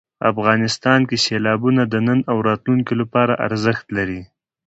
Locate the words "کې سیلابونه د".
1.09-1.95